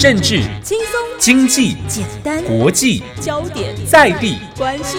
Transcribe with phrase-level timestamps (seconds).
[0.00, 4.98] 政治、轻松、经济、简单、国际、焦点、在地、关心。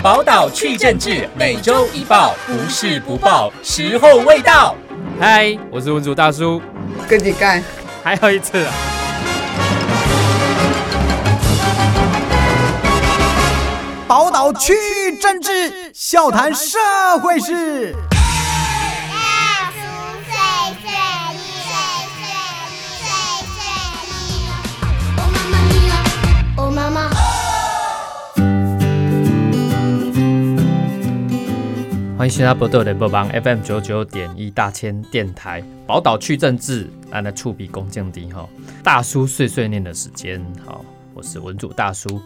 [0.00, 4.76] 宝岛去政治，每周一报，不是不报，时候未到。
[5.18, 6.62] 嗨，我是文主大叔，
[7.08, 7.60] 跟你干，
[8.04, 8.72] 还有一次啊。
[14.06, 14.72] 宝岛去
[15.20, 16.78] 政治，笑谈社
[17.20, 17.96] 会事。
[32.26, 38.48] 欢迎新加坡豆联播帮 FM 九九点一大千电台宝岛去政治，安的触笔恭敬地哈，
[38.82, 40.84] 大叔碎碎念的时间，好，
[41.14, 42.20] 我是文主大叔。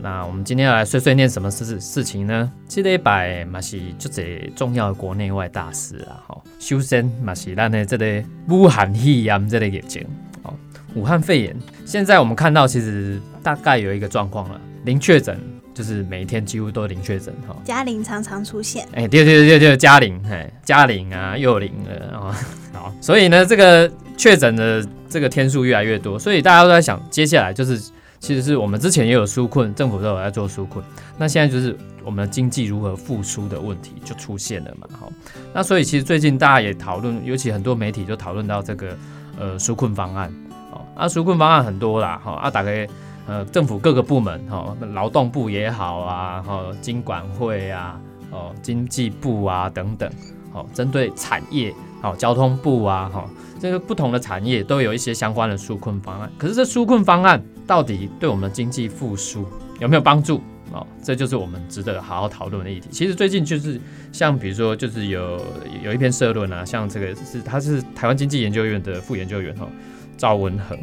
[0.00, 2.50] 那我们今天要来碎碎念什么事事情呢？
[2.66, 10.04] 这礼拜嘛是就这重要的国内外大事啊，哈，首先嘛是咱的这个武汉肺炎这个疫情，
[10.42, 10.52] 哦，
[10.96, 15.38] 武汉肺炎，现在我们看到其实大概有一个状况了，零确诊，
[15.76, 17.54] 就是每一天几乎都零确诊哈。
[17.62, 22.34] 嘉玲常常出现，哎，对对对对，嘉玲，哎，嘉玲啊，又零了啊，
[22.72, 27.78] 好，所以呢，这个确诊的这个天数越来越多，所以大家都在想，接下来就是，
[28.18, 30.82] 其实是我们之前也有纾困，政府都有在做纾困，
[31.18, 35.12] 那现在就是我们的经济如何复苏的问题就出现了嘛，好，
[35.52, 38.96] 那所以其实最近大家也讨论，尤其很多媒体就讨论到这个
[39.38, 40.32] 呃纾困方案，
[40.72, 42.88] 哦，啊，纾困方案很多啦，哈，啊，大概。
[43.28, 50.08] 呃，政府各个部门，哈，劳动部也好啊，哈，经管会啊，哦，经济部啊等等，
[50.52, 56.30] 哦，针对产业，好，交通部啊，哈，这个不同的产业都有一些相关的纾困方案。
[56.38, 59.44] 可是这纾困方案到底对我们经济复苏
[59.80, 60.40] 有没有帮助？
[60.70, 62.88] 哦，这就是我们值得好好讨论的议题。
[62.92, 63.80] 其实最近就是
[64.12, 65.44] 像比如说，就是有
[65.82, 69.66] 有一篇社论啊，像这个是他是台湾经济研究院的副研究员哈，
[70.16, 70.78] 赵文恒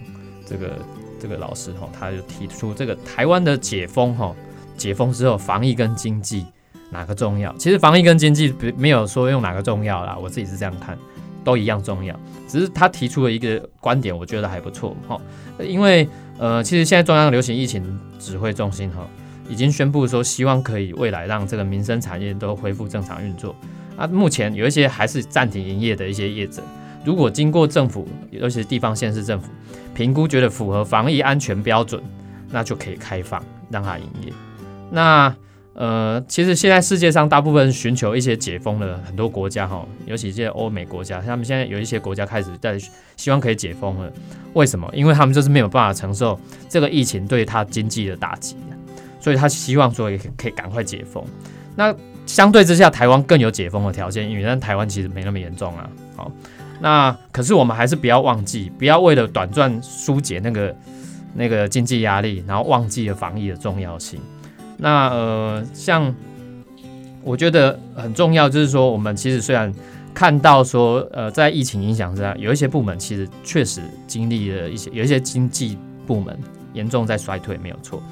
[0.45, 0.77] 这个。
[1.23, 4.35] 这个老师哈，他就提出这个台湾的解封哈，
[4.75, 6.45] 解封之后防疫跟经济
[6.91, 7.55] 哪个重要？
[7.57, 10.97] 其实防疫跟经济没有说用哪个重要啦，我自己是这样看，
[11.41, 12.13] 都一样重要。
[12.45, 15.17] 只是他提出了一个观点，我觉得还不错哈。
[15.61, 16.05] 因为
[16.37, 19.07] 呃，其实现在中央流行疫情指挥中心哈，
[19.47, 23.55] 已经宣布说希望可以未来让这个民生产业都恢复正常运作。
[23.95, 26.61] 啊，目前有一些还是暂停营业的一些业者。
[27.03, 29.49] 如果经过政府，尤其是地方县市政府
[29.93, 32.01] 评估，觉得符合防疫安全标准，
[32.49, 34.33] 那就可以开放让它营业。
[34.91, 35.35] 那
[35.73, 42.77] 呃，其实现在世界上大部分寻求一些解封的很多国家哈，尤其这些欧美国家，他们现在有一些国家开始在
[43.17, 44.11] 希望可以解封了。
[44.53, 44.87] 为什么？
[44.93, 46.39] 因为他们就是没有办法承受
[46.69, 48.55] 这个疫情对他经济的打击，
[49.19, 51.25] 所以他希望说也可以赶快解封。
[51.75, 51.93] 那
[52.27, 55.89] 相对之下，台湾更有解封的条件，因为台湾其实没那么严重啊。
[56.15, 56.31] 好。
[56.79, 60.75] 那可是我们还是不要忘记，不要为了短暂疏解那个
[61.33, 64.19] 那个经济压力，然后忘记了防疫的重要性。
[64.77, 66.13] 那呃，像
[67.23, 69.73] 我觉得很重要，就是说我们其实虽然
[70.13, 76.37] 看到说呃，在疫情影响之下，有一些部门其实确实经历了一些，有一些经济部门
[76.73, 78.03] 严重在衰退，没有错。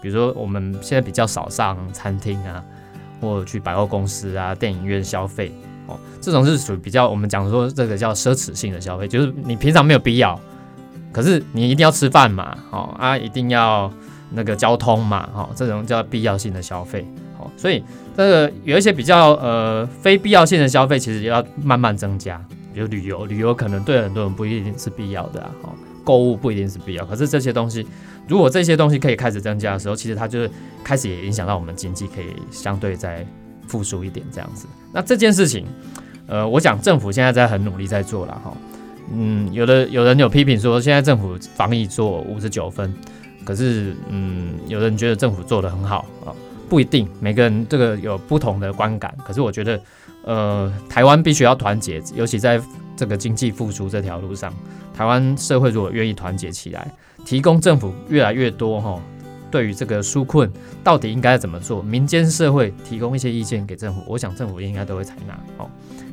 [0.00, 2.64] 比如说我们现在比较少上餐厅啊，
[3.20, 5.52] 或去百货公司啊、电影院消费。
[6.20, 10.38] 这种是属于比较我们讲说这个叫奢侈性的消费，就是你平常没有必要，
[11.12, 13.92] 可是你一定要吃饭嘛，哦啊，一定要
[14.32, 17.06] 那个交通嘛，哦，这种叫必要性的消费，
[17.38, 17.82] 哦，所以
[18.16, 22.40] 这个有一些比较呃非必要性的消费，其实也要慢慢增加，
[22.74, 25.70] 比如旅游，旅游可能对很多人不一定是必要的啊，哦，
[26.04, 27.86] 购物不一定是必要，可是这些东西，
[28.28, 30.50] 如果这些东西可以开始增加的时候，其实它就是
[30.84, 33.26] 开始也影响到我们经济可以相对在
[33.70, 35.64] 复苏一点这样子，那这件事情。
[36.26, 38.56] 呃，我想政府现在在很努力在做了哈，
[39.12, 42.94] 嗯，有的有人有批评说现在政府防疫做五十九分，
[43.44, 46.30] 可是嗯，有的人觉得政府做的很好啊，
[46.68, 49.12] 不一定，每个人这个有不同的观感。
[49.24, 49.80] 可是我觉得，
[50.24, 52.62] 呃，台湾必须要团结，尤其在
[52.94, 54.54] 这个经济复苏这条路上，
[54.94, 56.88] 台湾社会如果愿意团结起来，
[57.24, 59.02] 提供政府越来越多哈，
[59.50, 60.50] 对于这个纾困
[60.84, 65.68] 到底应该怎么做，民间社会提供一些意见给政府，我想政府应该都会采纳哦。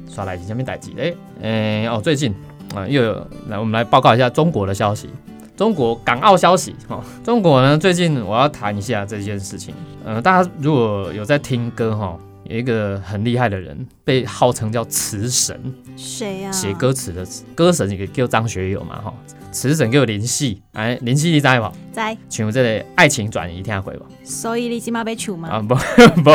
[0.10, 1.14] 刷来下面代记，哎，
[1.44, 2.34] 哎，哦，最近
[2.74, 5.10] 啊，又有来，我们来报告一下中国的消息。
[5.56, 9.74] 中国港澳消息，哈，中国呢，最近我要谈一下这件事情。
[10.06, 15.60] 呃，大家如果有在听歌，哈，有一个很厉害的人，被号称叫词神，
[15.96, 16.52] 谁呀？
[16.52, 19.14] 写歌词的歌神，也叫张学友嘛，哈，
[19.52, 21.72] 词神给我联系，哎，联系你在吗？
[21.98, 24.06] 在，像这个爱情转移听会不？
[24.24, 25.50] 所以你今嘛被处吗？
[25.50, 25.74] 啊不
[26.22, 26.30] 不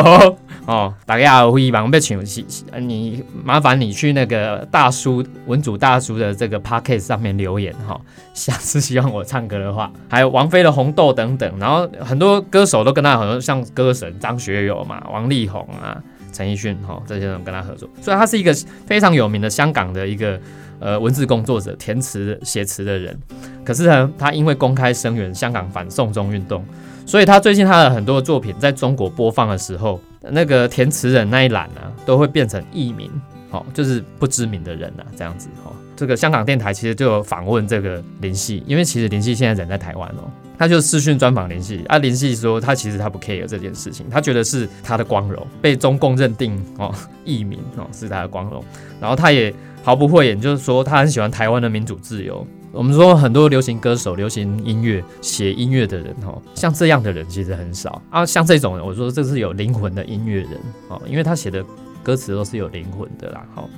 [0.65, 7.97] 哦，大家有希望要请是呃你麻烦你去那个大叔文主大叔的这个 p o c k e t 上面留言哈、
[8.35, 15.97] 下次希望我唱歌的话，还有王菲的红豆等等，然后很多歌手都跟他很多，像歌神张学友嘛、王力宏啊、
[16.33, 18.53] 陈奕迅哈、这些人跟他合作，所以他是一个
[18.85, 20.37] 非常有名的香港的一个
[20.81, 23.17] 呃文字工作者、填词写词的人。
[23.63, 26.63] 可是呢，他因为公开声援香港反送中运动，
[27.05, 33.09] 所以他最近他的很多作品在中国播放的时候，那个填词人那一栏啊，都会变成艺名，
[33.51, 35.71] 哦，就是不知名的人啊，这样子哦。
[35.95, 40.25] 这个香港电台其实就有访问这个林夕，因为其实林夕现在人在台湾哦，
[40.57, 46.93] 他就视讯专访林夕啊，林夕说他其实他不 care 这件事情，他觉得是他的光荣，被中共认定哦
[47.23, 48.63] 艺名哦是他的光荣，
[48.99, 52.45] 然后他也毫不讳言，就是说他很喜欢台湾的民主自由。
[52.73, 58.25] 我们说很多流行歌手、流行音乐写音乐的人，哈，像这样的人其实很少啊。
[58.25, 61.63] 像这种，我说这是有灵魂的音乐人，哦，因为他写的
[62.01, 63.69] 歌词都是有灵魂的啦，好。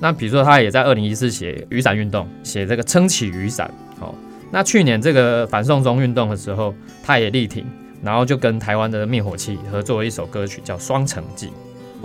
[0.00, 4.12] 那比如说他也在二零一四写雨伞运动，写这个撑起雨伞，好。
[4.50, 6.74] 那去年这个反送中运动的时候，
[7.04, 7.64] 他也力挺，
[8.02, 11.52] 然后就跟台湾的灭火器合作了一首歌曲叫《双城记》，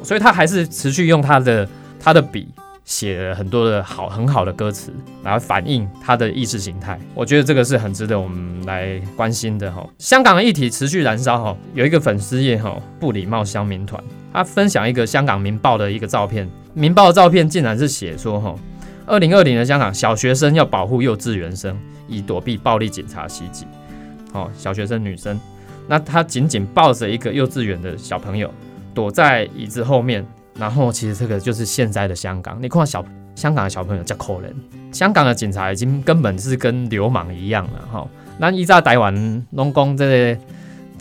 [0.06, 1.68] 所以他还是持续用他的
[2.00, 2.48] 他的笔。
[2.86, 4.94] 写了很多的好很好的歌词，
[5.24, 9.86] 然后反映他的意识形态，我觉得这个是很值得我们来关心的哈。
[9.98, 14.02] 香港的议题持续燃烧哈，有一个粉丝页哈，不礼貌乡民团，
[14.32, 16.46] 他分享一个香港《明报》的一个照片，
[16.76, 18.56] 《明报》的照片竟然是写说哈，
[19.08, 21.76] 二零二零的香港小学生要保护幼稚园生，
[22.08, 23.66] 以躲避暴力警察袭击。
[24.34, 25.40] 哦，小学生女生，
[25.88, 28.54] 那她紧紧抱着一个幼稚园的小朋友，
[28.94, 30.24] 躲在椅子后面。
[30.58, 33.04] 然后其实这个就是现在的香港，你看小
[33.36, 34.54] 香港的小朋友叫可怜，
[34.92, 38.08] 香港的警察已经根本是跟流氓一样了哈。
[38.38, 40.06] 那依照台湾拢讲这
[40.36, 40.42] 个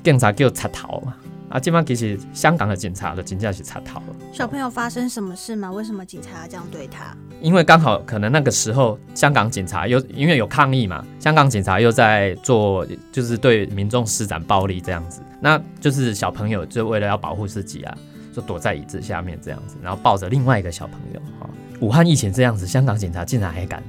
[0.02, 1.14] 警察叫贼头嘛，
[1.50, 4.02] 啊，今晚其实香港的警察的警察是贼头。
[4.32, 5.70] 小朋友发生什么事吗？
[5.70, 7.16] 为什么警察要这样对他？
[7.40, 17.96] 因为刚好可能那个时候香港警察又因为有抗议嘛，香港警察又在做就是对民众施展暴力这样子，那就是小朋友就为了要保护自己啊。
[18.34, 21.20] 就躲在椅子下面这样子，然后抱着另外一个小朋友。
[21.38, 21.48] 哈，
[21.80, 23.82] 武汉疫情这样子，香港警察竟然还敢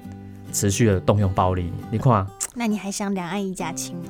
[0.51, 2.25] 持续的动用暴力，你看？
[2.53, 4.03] 那你还想两岸一家亲吗？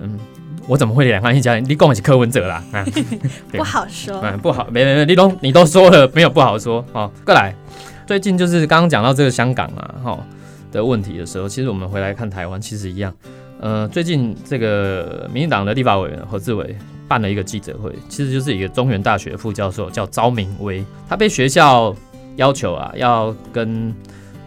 [0.00, 0.18] 嗯，
[0.66, 1.68] 我怎么会两岸一家亲？
[1.68, 2.84] 你讲的是柯文哲啦，啊，
[3.52, 4.20] 不好说。
[4.22, 6.84] 嗯，不好，没没没，你都你都说了，没有不好说。
[6.92, 7.54] 哦，过来，
[8.06, 10.18] 最近就是刚刚讲到这个香港啊，哈
[10.70, 13.12] 的问题的时候，其实我们回来看台湾，其实一样。
[13.60, 16.76] 呃，最近这个民进党的立法委员何志伟。
[17.08, 21.96] 办了一个记者会，其实就是一个中原大学副教授叫招明威，他被学校
[22.36, 23.92] 要求啊，要跟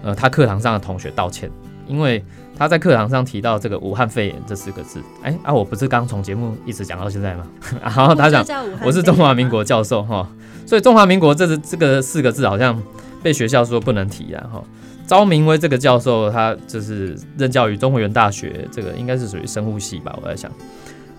[0.04, 1.50] 呃他课堂上的同学道歉，
[1.88, 2.24] 因为
[2.56, 5.02] 他在课堂上提到这个武汉肺炎这四个字。
[5.24, 7.48] 哎啊，我不是刚从节目一直讲到现在吗？
[7.82, 8.46] 然后他讲
[8.86, 10.30] 我是中华民国教授哈，
[10.68, 12.80] 所以中华民国这是这个四个字好像
[13.24, 14.64] 被学校说不能提啊哈。
[15.08, 20.50] 招明威这个教授他就是任教于中原大学，这个应该是属于生物系吧，我在想。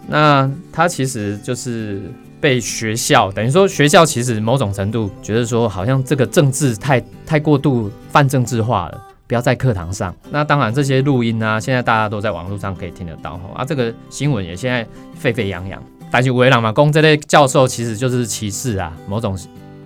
[0.09, 2.03] 那他其实就是
[2.41, 10.15] 被学校，等于说学校其实某种程度觉得说，好像这个政治太太过度泛政治化了，不要在课堂上。
[10.31, 13.43] 那当然这些录音啊，现在大家都在网络上可以听得到哈。
[13.55, 15.81] 啊，这个新闻也现在沸沸扬扬。
[16.11, 19.39] 但是维朗马公这类教授其实就是歧视啊，某种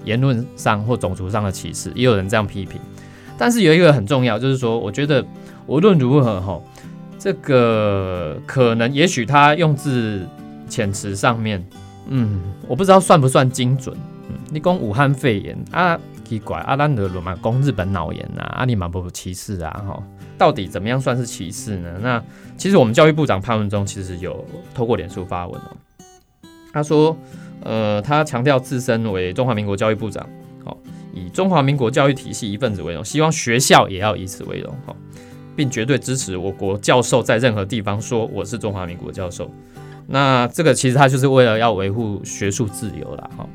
[0.04, 2.80] 言论上或种族上的歧视，也有人这样批评。
[3.38, 5.24] 但是有一个很重要，就是说，我觉得
[5.66, 6.58] 无论如何哈。
[7.26, 10.24] 这个可能，也许他用字
[10.70, 11.60] 遣词上面，
[12.06, 13.96] 嗯，我不知道算不算精准。
[14.28, 20.00] 嗯，你讲武汉肺炎啊，奇怪，阿兰德罗嘛讲日本脑炎呐，阿里马不歧视啊，哈，
[20.38, 21.98] 到底怎么样算是歧视呢？
[22.00, 22.22] 那
[22.56, 25.76] 其实我们教育部长潘文忠其实有透过脸书发文哦，
[26.72, 27.18] 他说，
[27.64, 30.24] 呃，他强调自身为中华民国教育部长，
[30.64, 30.78] 好，
[31.12, 34.94] 以中华民国教育体系一份子为荣，希望学校也要以此为荣，哈。
[35.56, 39.50] 并绝对支持我国教授在任何地方说我是中华民国教授。
[40.06, 43.48] 那这个其实他就是为了要维护学术自由啦哈。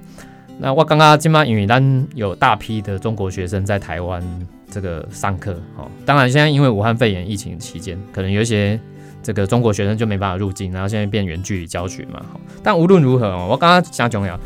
[0.60, 4.22] 那我刚刚今晚因为咱有大批的中国学生在台湾
[4.70, 5.88] 这个上课哈。
[6.05, 8.77] 当然现在因为武汉肺炎疫情期间，可能有一些
[9.24, 12.20] 这个中国学生就没办法入境，然后现在变远距离教学嘛。
[12.20, 14.38] 哈但无论如何，我刚刚想讲重要，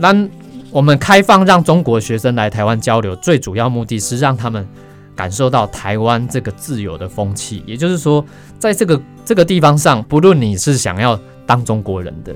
[0.00, 0.28] 咱
[0.70, 4.66] 我们开放让中国学生来台湾交流，最主要目的是让他们。
[5.14, 8.24] 感受到台湾这个自由的风气，也就是说，
[8.58, 12.34] 在这个这个地方上，不论你是想要当中国人的，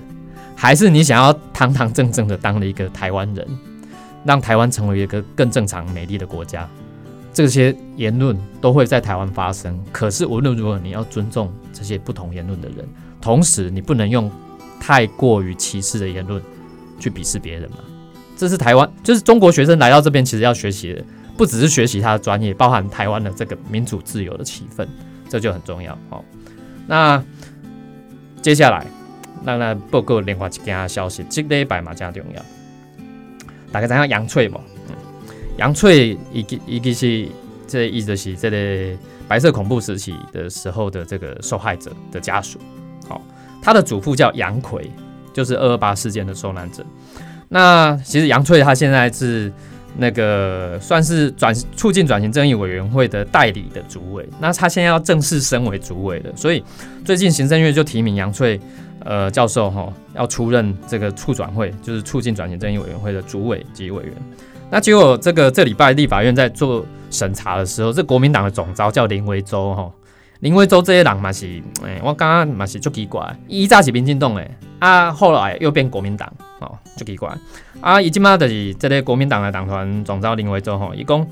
[0.54, 3.46] 还是你想要堂堂正正的当了一个台湾人，
[4.24, 6.68] 让台湾成为一个更正常、美丽的国家，
[7.32, 9.78] 这些言论都会在台湾发生。
[9.92, 12.88] 可是无论如何，你要尊重这些不同言论的人，
[13.20, 14.30] 同时你不能用
[14.80, 16.40] 太过于歧视的言论
[17.00, 17.78] 去鄙视别人嘛。
[18.36, 21.04] 这是台湾，就是中国学生来到这边，其实要学习的
[21.38, 24.86] 不只是学习他的专业，包含台湾的这个民主自由的气氛，
[25.28, 25.96] 这就很重要。
[26.10, 26.24] 好，
[26.88, 27.22] 那
[28.42, 28.84] 接下来，
[29.44, 32.42] 让那报告另外一件消息，这礼拜嘛真重要。
[33.70, 34.54] 大家知影杨翠无？
[34.88, 34.96] 嗯，
[35.58, 37.28] 杨翠伊其伊其是
[37.68, 42.58] 这意思是这个白色恐怖时期的时候的这个受害者的家属。
[43.06, 43.22] 好，
[43.62, 44.90] 他的祖父叫杨奎，
[45.32, 46.84] 就是二二八事件的受难者。
[47.48, 49.52] 那其实杨翠他现在是
[50.00, 56.62] 那个算是转促进转型正义委员会的代理的主委，那他现在要正式升为主委了，所以
[57.04, 58.60] 最近行政院就提名杨翠
[59.04, 64.12] 呃教授哈要出任这个促转会，就是促进转型正义委员会的主委及委员。
[64.70, 69.90] 那结果这个这礼拜立法院在做审查的时候，这国民党的总召叫林维洲哈，
[70.40, 71.46] 林维洲这些人嘛是，
[71.82, 76.32] 诶、我刚刚嘛是足奇怪，伊早是民进党诶，啊后来又变国民党。
[76.60, 77.32] 哦，足奇怪
[77.80, 78.02] 啊！
[78.02, 81.24] 伊即马就是这个国民党的党团总召林维洲吼，伊讲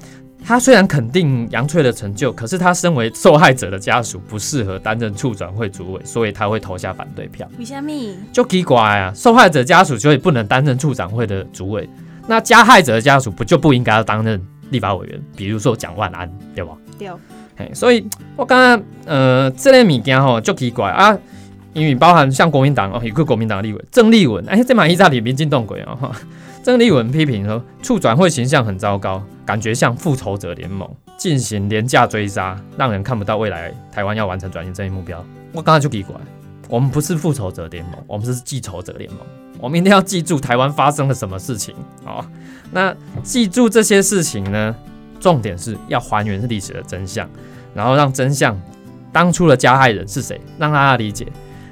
[0.44, 7.48] 他虽然肯定杨翠的成就，可是他身为受害者的家属，不适合担任处转会主委，所以他会投下反对票。
[7.58, 7.90] 为什么？
[8.32, 9.12] 就奇怪啊！
[9.16, 11.88] 受害者家属所以不能担任处长会的主委，
[12.28, 15.20] 那加害者的家属不就不应该要担任立法委员？
[15.36, 16.76] 比如说蒋万安，对吧？
[16.96, 17.10] 对。
[17.56, 21.16] 嘿，所以我刚刚呃，这类物件吼就奇怪啊。
[21.72, 26.10] 因为包含像国民党哦，有个国民党立委郑立文，哎，这马一在里民进动鬼哦，
[26.62, 35.22] 郑立文批评说，促转会形象很糟糕，感觉像复仇者联盟进行廉价追杀，让人看不到未来台湾要完成转型正义目标。
[35.52, 36.16] 我刚才就奇怪，
[36.70, 39.20] 我们不是复仇者联盟，我们是记仇者联盟，
[39.60, 41.74] 我们一定要记住台湾发生了什么事情
[42.06, 42.24] 哦。
[42.72, 44.74] 那记住这些事情呢，
[45.20, 47.28] 重点是要还原历史的真相，
[47.74, 48.58] 然后让真相
[49.12, 51.26] 当初的加害人是谁，让大家理解。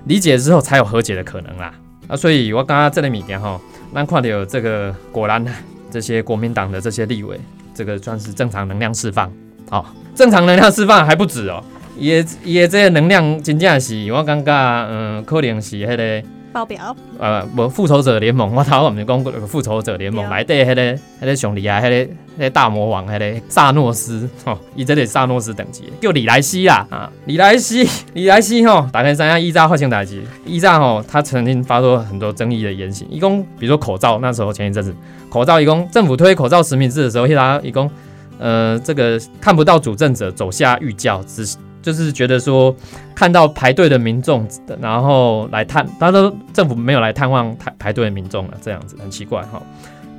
[0.06, 1.72] 理解之后才有和解的可能啦
[2.08, 2.16] 啊！
[2.16, 3.58] 所以我刚刚这里米件哈，
[3.92, 5.42] 那看到有这个果然
[5.90, 7.40] 这些国民党的这些立委，
[7.74, 9.32] 这个算是正常能量释放，
[9.70, 11.64] 好，正常能量释放还不止哦，
[11.96, 14.52] 也也这些能量真正是我感觉，
[14.90, 16.28] 嗯，可能是迄个。
[16.54, 34.94] 爆表，呃，无复仇者联盟，我头我们讲过复仇者联盟内底迄个迄个上厉害，迄个迄个大魔王，迄个萨诺斯，吼，伊这里萨诺斯等级，叫李莱西啦，啊，李莱西，李莱西，吼，打开三下伊扎发生代志，伊扎吼，他曾经发出很多争议的言行，一共比如说口罩，那时候前一阵子
[35.28, 37.90] 口罩，一共政府推口罩实名制的时候，他一共
[38.38, 41.56] 呃这个看不到主政者走下御教，只是。
[41.84, 42.74] 就是觉得说，
[43.14, 44.48] 看到排队的民众，
[44.80, 49.62] 然后来探，他说政府没有来探望排排队的民众了，这样子很奇怪哈。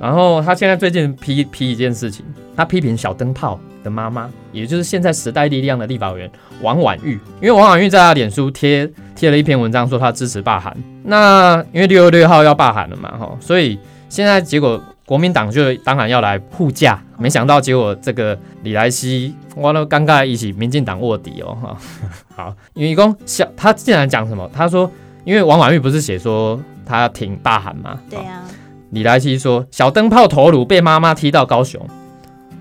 [0.00, 2.24] 然后他现在最近批批一件事情，
[2.56, 6.30] 他批评小灯泡的妈妈，也就是现在时代力量的立法委员
[6.62, 10.72] 王婉玉，因为王婉玉在他脸书贴贴了一篇文章，说他支持罢韩。
[11.02, 13.76] 那因为六月六号要罢韩了嘛，哈，所以
[14.08, 14.80] 现在结果。
[15.06, 21.76] 国民党就当然要来护驾，没想到结果这个李莱西，我都尴尬一起民进党卧底哦哈。
[22.34, 24.50] 好，因为公小他竟然讲什么？
[24.52, 24.90] 他说，
[25.24, 28.00] 因为王婉玉不是写说他挺大喊吗？
[28.10, 28.42] 对呀。
[28.90, 31.80] 李莱西说，小灯泡头颅被妈妈踢到高雄。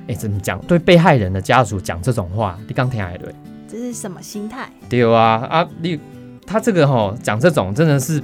[0.08, 0.60] 哎，怎么讲？
[0.68, 3.34] 对被害人的家属讲这种话，你刚听还对？
[3.68, 4.70] 这是什么心态？
[4.88, 6.00] 对啊啊，你
[6.46, 8.22] 他这个哈讲这种真的是。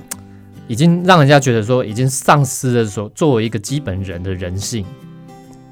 [0.72, 4.86] 已经让人家觉得说，已经丧失了说作为一个基本人的人性，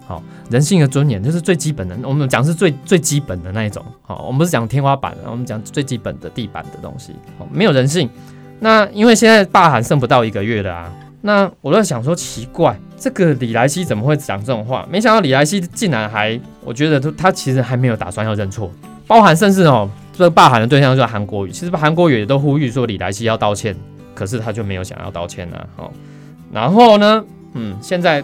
[0.06, 1.98] 好，人性的尊严就是最基本的。
[2.04, 8.10] 我们讲是最最基本的那一种，好，我们不是讲天花板，我们讲最基本的地板的东西，好，没有人性。
[8.60, 14.86] 那因为现在大喊剩不到一个月了啊，那我在想说，奇怪，这个李莱西怎么会讲这种话？
[14.92, 18.70] 没想到李莱西竟然还，我觉得他他其实还没有打算要认错，
[19.08, 23.74] 包含甚至哦，这个罢喊的对象就是韩国瑜，其实韩国瑜也都呼吁说李莱西要道歉。
[24.20, 25.90] 可是他就没有想要道歉呢，哦，
[26.52, 27.24] 然后呢，
[27.54, 28.22] 嗯，现在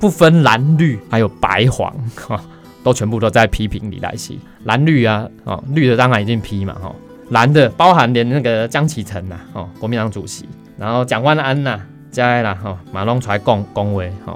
[0.00, 2.42] 不分蓝绿还有白黄，哈，
[2.82, 6.90] 都全部都在批评李来熙，蓝绿啊，哦，绿的当然已经批嘛，哈，
[7.28, 11.78] 蓝的包含连那个江启臣呐，哦，国民党主席，然后蒋万安呐，
[12.10, 14.34] 加啦，哈，马龙出来恭恭维，哈，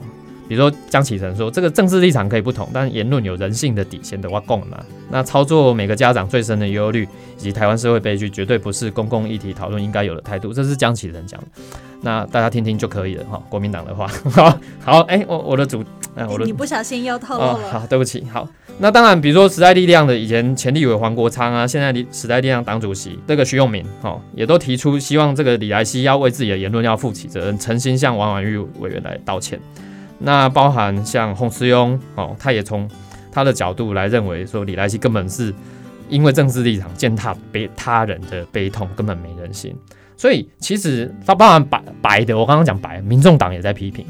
[0.53, 4.79] 比如说江启臣说这个政治立场可以不同，但言论有人性的底线的话，共嘛，
[5.11, 7.09] 那操作每个家长最深的忧虑。
[7.39, 11.47] 以及台湾社会悲剧绝对不是公共议题讨论应该有的态度，这是江启臣讲的，
[12.03, 13.43] 那大家听听就可以了哈。
[13.49, 15.83] 国民党的话， 好，好，哎，我我的主，
[16.15, 18.47] 哎，我的，你不小心又透露了，好，对不起，好，
[18.79, 29.59] 那当然，比如说时代力量的以前前立委黄国昌啊，现在的时代力量党主席这个徐永明，哈，也都提出希望这个李来熙要为自己的言论要负起责任，诚心向王婉玉委员来道歉。
[30.23, 32.89] 那包含像洪世庸，哦，他也从
[33.31, 35.55] 他的角度来认为说李来希根本是。
[36.09, 39.75] 因为政治立场践踏悲他人的悲痛，根本没人性。
[40.15, 44.05] 所以其实他包含白白的，我刚刚讲白，民众党也在批评。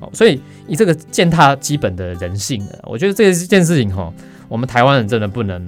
[0.00, 4.10] 哦，所以以这个践踏基本的人性的，我觉得这件事情哈，
[4.48, 5.62] 我们台湾人真的不能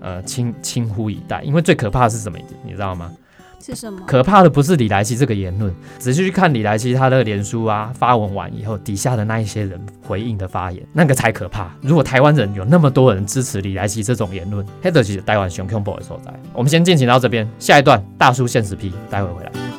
[0.00, 2.38] 呃轻轻忽以待，因为最可怕的是什么？
[2.64, 3.12] 你知道吗？
[3.60, 4.00] 是什么？
[4.06, 11.70] 可怕的不是李来希这个言论，仔细去看李来希他的脸书啊发文完以后底下的那一些人回应的发言，那个才可怕。
[11.82, 16.32] 如果台湾人有那么多人支持李来希这种言论，黑德其实台湾熊恐怖的所在。
[16.52, 19.69] 我们先进行到这边，下一段大叔现实批，待会回来。